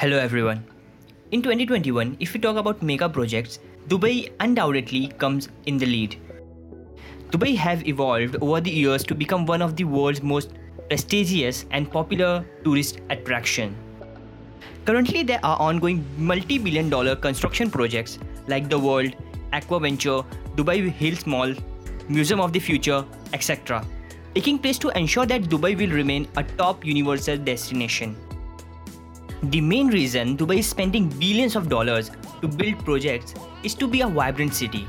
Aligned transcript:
Hello 0.00 0.16
everyone. 0.16 0.64
In 1.30 1.42
2021, 1.42 2.16
if 2.20 2.32
we 2.32 2.40
talk 2.40 2.56
about 2.56 2.82
mega 2.82 3.06
projects, 3.06 3.58
Dubai 3.86 4.32
undoubtedly 4.40 5.08
comes 5.18 5.50
in 5.66 5.76
the 5.76 5.84
lead. 5.84 6.16
Dubai 7.30 7.54
have 7.54 7.86
evolved 7.86 8.36
over 8.40 8.62
the 8.62 8.70
years 8.70 9.04
to 9.04 9.14
become 9.14 9.44
one 9.44 9.60
of 9.60 9.76
the 9.76 9.84
world's 9.84 10.22
most 10.22 10.54
prestigious 10.88 11.66
and 11.70 11.90
popular 11.90 12.46
tourist 12.64 13.02
attraction. 13.10 13.76
Currently, 14.86 15.22
there 15.22 15.44
are 15.44 15.60
ongoing 15.60 16.02
multi-billion 16.16 16.88
dollar 16.88 17.14
construction 17.14 17.70
projects 17.70 18.18
like 18.48 18.70
the 18.70 18.78
World, 18.78 19.14
Aquaventure, 19.52 20.24
Dubai 20.56 20.90
Hills 20.90 21.26
Mall, 21.26 21.54
Museum 22.08 22.40
of 22.40 22.54
the 22.54 22.64
Future, 22.70 23.04
etc. 23.34 23.84
taking 24.34 24.58
place 24.58 24.78
to 24.78 24.96
ensure 25.04 25.26
that 25.26 25.42
Dubai 25.42 25.76
will 25.76 25.94
remain 26.00 26.26
a 26.38 26.48
top 26.64 26.86
universal 26.86 27.36
destination. 27.52 28.16
The 29.44 29.60
main 29.62 29.88
reason 29.88 30.36
Dubai 30.36 30.58
is 30.58 30.68
spending 30.68 31.08
billions 31.08 31.56
of 31.56 31.70
dollars 31.70 32.10
to 32.42 32.48
build 32.48 32.84
projects 32.84 33.32
is 33.62 33.74
to 33.76 33.88
be 33.88 34.02
a 34.02 34.06
vibrant 34.06 34.52
city. 34.52 34.86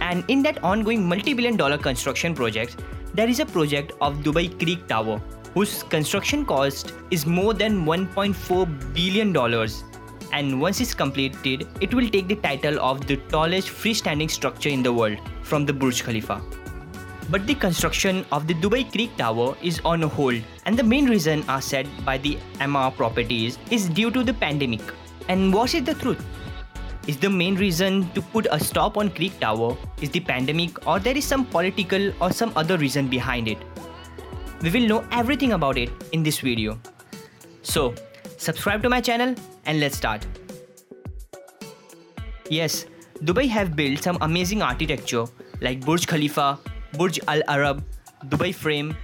And 0.00 0.24
in 0.28 0.42
that 0.44 0.64
ongoing 0.64 1.06
multi-billion 1.06 1.58
dollar 1.58 1.76
construction 1.76 2.34
project, 2.34 2.80
there 3.12 3.28
is 3.28 3.38
a 3.40 3.44
project 3.44 3.92
of 4.00 4.16
Dubai 4.20 4.58
Creek 4.58 4.88
Tower, 4.88 5.20
whose 5.52 5.82
construction 5.82 6.46
cost 6.46 6.94
is 7.10 7.26
more 7.26 7.52
than 7.52 7.84
1.4 7.84 8.94
billion 8.94 9.30
dollars. 9.30 9.84
And 10.32 10.58
once 10.58 10.80
it's 10.80 10.94
completed, 10.94 11.68
it 11.82 11.92
will 11.92 12.08
take 12.08 12.28
the 12.28 12.36
title 12.36 12.80
of 12.80 13.06
the 13.06 13.18
tallest 13.28 13.68
freestanding 13.68 14.30
structure 14.30 14.70
in 14.70 14.82
the 14.82 14.92
world 14.92 15.18
from 15.42 15.66
the 15.66 15.72
Burj 15.74 16.02
Khalifa. 16.02 16.40
But 17.30 17.46
the 17.46 17.54
construction 17.54 18.26
of 18.32 18.46
the 18.46 18.54
Dubai 18.54 18.90
Creek 18.90 19.16
Tower 19.16 19.56
is 19.62 19.80
on 19.84 20.02
hold, 20.02 20.42
and 20.66 20.78
the 20.78 20.82
main 20.82 21.08
reason 21.08 21.44
are 21.48 21.60
said 21.60 21.88
by 22.04 22.18
the 22.18 22.36
Emaar 22.60 22.94
Properties 22.94 23.58
is 23.70 23.88
due 23.88 24.10
to 24.10 24.22
the 24.22 24.34
pandemic. 24.34 24.82
And 25.28 25.54
what 25.54 25.74
is 25.74 25.84
the 25.84 25.94
truth? 25.94 26.24
Is 27.06 27.16
the 27.16 27.30
main 27.30 27.56
reason 27.56 28.10
to 28.12 28.22
put 28.22 28.46
a 28.50 28.60
stop 28.60 28.96
on 28.96 29.10
Creek 29.10 29.38
Tower 29.40 29.76
is 30.00 30.10
the 30.10 30.20
pandemic 30.20 30.86
or 30.86 31.00
there 31.00 31.16
is 31.16 31.24
some 31.24 31.44
political 31.44 32.12
or 32.22 32.30
some 32.30 32.52
other 32.54 32.78
reason 32.78 33.08
behind 33.08 33.48
it? 33.48 33.58
We 34.62 34.70
will 34.70 34.86
know 34.86 35.04
everything 35.10 35.52
about 35.52 35.78
it 35.78 35.90
in 36.12 36.22
this 36.22 36.38
video. 36.38 36.78
So, 37.62 37.94
subscribe 38.36 38.82
to 38.84 38.88
my 38.88 39.00
channel 39.00 39.34
and 39.64 39.80
let's 39.80 39.96
start. 39.96 40.24
Yes, 42.48 42.86
Dubai 43.24 43.48
have 43.48 43.74
built 43.74 44.02
some 44.02 44.18
amazing 44.20 44.62
architecture 44.62 45.24
like 45.60 45.80
Burj 45.80 46.06
Khalifa, 46.06 46.58
Burj 46.94 47.18
Al 47.26 47.42
Arab, 47.48 47.82
Dubai 48.28 48.54
Frame, 48.54 48.94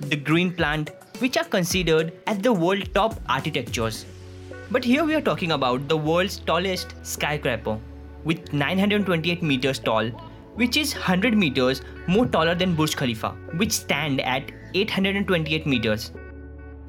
the 0.00 0.16
Green 0.16 0.52
Planet, 0.52 0.94
which 1.18 1.38
are 1.38 1.44
considered 1.44 2.12
as 2.26 2.38
the 2.38 2.52
world 2.52 2.92
top 2.94 3.18
architectures. 3.26 4.04
But 4.70 4.84
here 4.84 5.02
we 5.02 5.14
are 5.14 5.22
talking 5.22 5.52
about 5.52 5.88
the 5.88 5.96
world's 5.96 6.36
tallest 6.36 6.94
skyscraper 7.02 7.78
with 8.24 8.52
928 8.52 9.42
meters 9.42 9.78
tall, 9.78 10.08
which 10.56 10.76
is 10.76 10.92
100 10.92 11.38
meters 11.38 11.80
more 12.06 12.26
taller 12.26 12.54
than 12.54 12.74
Burj 12.74 12.96
Khalifa, 12.96 13.30
which 13.56 13.72
stand 13.72 14.20
at 14.20 14.52
828 14.74 15.66
meters. 15.66 16.12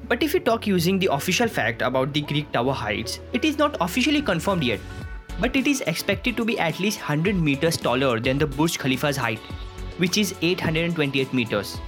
But 0.08 0.22
if 0.22 0.34
we 0.34 0.40
talk 0.40 0.66
using 0.66 0.98
the 0.98 1.10
official 1.10 1.48
fact 1.48 1.80
about 1.80 2.12
the 2.12 2.20
Creek 2.20 2.52
Tower 2.52 2.74
heights, 2.74 3.20
it 3.32 3.46
is 3.46 3.56
not 3.56 3.78
officially 3.80 4.20
confirmed 4.20 4.64
yet, 4.64 4.80
but 5.40 5.56
it 5.56 5.66
is 5.66 5.80
expected 5.82 6.36
to 6.36 6.44
be 6.44 6.58
at 6.58 6.78
least 6.80 6.98
100 6.98 7.34
meters 7.34 7.78
taller 7.78 8.20
than 8.20 8.36
the 8.36 8.46
Burj 8.46 8.78
Khalifa's 8.78 9.16
height 9.16 9.40
which 10.00 10.18
is 10.18 10.34
828 10.40 11.32
meters. 11.32 11.78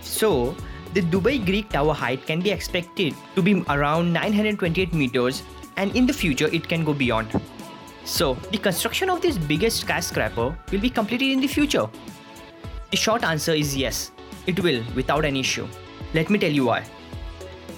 So, 0.00 0.56
the 0.94 1.02
Dubai 1.02 1.44
Creek 1.44 1.68
Tower 1.68 1.92
height 1.92 2.26
can 2.26 2.40
be 2.40 2.50
expected 2.50 3.14
to 3.34 3.42
be 3.42 3.62
around 3.68 4.12
928 4.12 4.94
meters 4.94 5.42
and 5.76 5.94
in 5.94 6.06
the 6.06 6.12
future 6.12 6.48
it 6.52 6.68
can 6.68 6.84
go 6.84 6.94
beyond. 6.94 7.28
So, 8.04 8.34
the 8.52 8.58
construction 8.58 9.10
of 9.10 9.20
this 9.20 9.36
biggest 9.36 9.80
skyscraper 9.80 10.56
will 10.70 10.80
be 10.80 10.90
completed 10.90 11.32
in 11.32 11.40
the 11.40 11.46
future. 11.46 11.86
The 12.90 12.96
short 12.96 13.24
answer 13.24 13.52
is 13.52 13.76
yes, 13.76 14.12
it 14.46 14.60
will 14.60 14.82
without 14.94 15.24
an 15.24 15.36
issue. 15.36 15.66
Let 16.14 16.30
me 16.30 16.38
tell 16.38 16.52
you 16.52 16.66
why. 16.66 16.84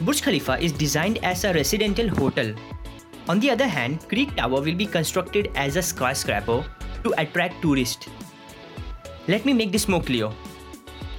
Burj 0.03 0.21
Khalifa 0.23 0.59
is 0.61 0.73
designed 0.73 1.19
as 1.25 1.45
a 1.45 1.55
residential 1.55 2.09
hotel. 2.09 2.53
On 3.29 3.41
the 3.41 3.51
other 3.51 3.67
hand, 3.67 4.07
Creek 4.09 4.37
Tower 4.37 4.61
will 4.61 4.75
be 4.75 4.87
constructed 4.87 5.51
as 5.55 5.77
a 5.77 5.83
skyscraper 5.83 6.65
to 7.03 7.15
attract 7.17 7.63
tourists. 7.63 8.09
Let 9.29 9.45
me 9.45 9.53
make 9.53 9.73
this 9.73 9.89
more 9.89 10.01
clear. 10.01 10.29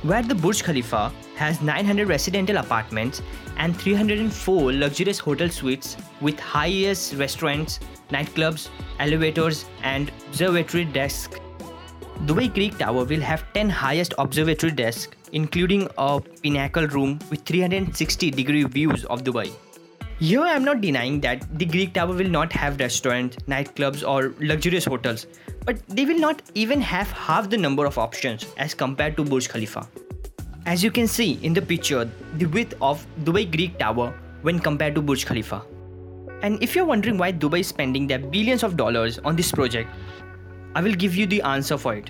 Where 0.04 0.24
the 0.24 0.34
Burj 0.34 0.64
Khalifa 0.64 1.12
has 1.36 1.62
900 1.62 2.08
residential 2.08 2.58
apartments 2.58 3.22
and 3.58 3.76
304 3.76 4.72
luxurious 4.72 5.20
hotel 5.20 5.50
suites 5.50 5.98
with 6.22 6.40
highest 6.40 7.16
restaurants, 7.16 7.82
nightclubs, 8.10 8.70
elevators, 9.00 9.66
and 9.84 10.10
observatory 10.28 10.86
desks. 10.86 11.38
Dubai 12.26 12.54
Creek 12.54 12.78
Tower 12.78 13.04
will 13.04 13.20
have 13.20 13.44
10 13.54 13.70
highest 13.70 14.14
observatory 14.18 14.72
desks, 14.72 15.14
including 15.34 15.90
a 15.98 16.22
pinnacle 16.42 16.88
room 16.88 17.20
with 17.30 17.42
360 17.42 18.32
degree 18.32 18.64
views 18.64 19.04
of 19.06 19.24
Dubai. 19.24 19.52
Here 20.20 20.42
I 20.42 20.54
am 20.56 20.64
not 20.64 20.82
denying 20.82 21.22
that 21.22 21.46
the 21.60 21.66
Creek 21.68 21.94
Tower 21.94 22.16
will 22.16 22.28
not 22.28 22.52
have 22.52 22.80
restaurants, 22.80 23.38
nightclubs, 23.48 24.02
or 24.02 24.34
luxurious 24.40 24.86
hotels, 24.86 25.28
but 25.64 25.78
they 25.90 26.06
will 26.06 26.18
not 26.18 26.42
even 26.56 26.82
have 26.82 27.12
half 27.12 27.52
the 27.52 27.58
number 27.58 27.86
of 27.86 28.00
options 28.00 28.48
as 28.58 28.74
compared 28.74 29.16
to 29.18 29.24
Burj 29.24 29.48
Khalifa. 29.48 29.88
As 30.66 30.84
you 30.84 30.90
can 30.90 31.08
see 31.08 31.34
in 31.44 31.54
the 31.54 31.62
picture, 31.62 32.10
the 32.38 32.48
width 32.48 32.74
of 32.82 33.06
Dubai 33.26 33.46
Creek 33.54 33.78
Tower 33.78 34.12
when 34.42 34.58
compared 34.58 34.96
to 34.96 35.04
Burj 35.04 35.24
Khalifa. 35.28 35.62
And 36.42 36.64
if 36.64 36.76
you're 36.76 36.86
wondering 36.86 37.20
why 37.20 37.32
Dubai 37.32 37.60
is 37.60 37.68
spending 37.68 38.08
their 38.08 38.18
billions 38.18 38.64
of 38.64 38.76
dollars 38.76 39.20
on 39.20 39.36
this 39.36 39.52
project, 39.52 39.88
I 40.74 40.82
will 40.82 40.96
give 40.96 41.16
you 41.16 41.28
the 41.28 41.44
answer 41.44 41.78
for 41.78 41.94
it. 41.94 42.10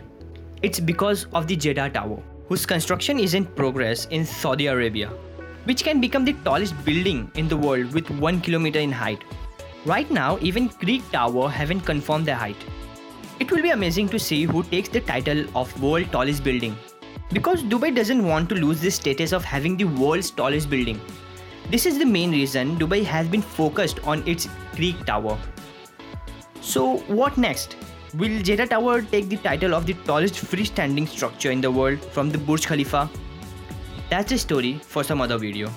It's 0.61 0.79
because 0.79 1.27
of 1.33 1.47
the 1.47 1.57
Jeddah 1.57 1.89
Tower, 1.89 2.23
whose 2.47 2.65
construction 2.65 3.19
is 3.19 3.33
in 3.33 3.45
progress 3.45 4.05
in 4.05 4.25
Saudi 4.25 4.67
Arabia, 4.67 5.11
which 5.67 5.83
can 5.83 5.99
become 5.99 6.23
the 6.23 6.33
tallest 6.45 6.73
building 6.85 7.29
in 7.35 7.49
the 7.49 7.57
world 7.57 7.93
with 7.93 8.09
1 8.09 8.39
kilometer 8.39 8.79
in 8.79 8.91
height. 8.91 9.23
Right 9.85 10.09
now, 10.09 10.37
even 10.39 10.69
Creek 10.69 11.03
Tower 11.11 11.49
haven't 11.49 11.81
confirmed 11.81 12.25
their 12.25 12.37
height. 12.43 12.55
It 13.41 13.51
will 13.51 13.61
be 13.61 13.71
amazing 13.71 14.07
to 14.09 14.19
see 14.27 14.45
who 14.45 14.63
takes 14.63 14.87
the 14.87 15.01
title 15.01 15.43
of 15.55 15.81
world 15.81 16.09
tallest 16.13 16.45
building. 16.45 16.77
Because 17.33 17.63
Dubai 17.63 17.93
doesn't 17.93 18.25
want 18.25 18.47
to 18.49 18.55
lose 18.55 18.79
this 18.79 18.95
status 18.95 19.33
of 19.33 19.43
having 19.43 19.75
the 19.75 19.83
world's 19.83 20.31
tallest 20.31 20.69
building. 20.69 21.01
This 21.69 21.85
is 21.85 21.99
the 21.99 22.05
main 22.05 22.31
reason 22.31 22.77
Dubai 22.77 23.03
has 23.03 23.27
been 23.27 23.41
focused 23.41 23.99
on 24.07 24.25
its 24.25 24.47
Creek 24.73 25.05
Tower. 25.05 25.37
So 26.61 26.97
what 27.21 27.37
next? 27.37 27.75
Will 28.15 28.41
Jeddah 28.41 28.67
Tower 28.67 29.01
take 29.01 29.27
the 29.27 29.37
title 29.37 29.75
of 29.75 29.85
the 29.85 29.95
tallest 30.05 30.35
freestanding 30.35 31.07
structure 31.09 31.51
in 31.51 31.59
the 31.59 31.69
world 31.69 31.99
from 31.99 32.29
the 32.31 32.37
Burj 32.37 32.65
Khalifa? 32.65 33.09
That's 34.09 34.29
the 34.29 34.37
story 34.37 34.79
for 34.83 35.03
some 35.03 35.19
other 35.19 35.37
video. 35.37 35.69